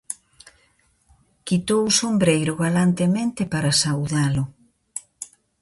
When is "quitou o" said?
1.47-1.95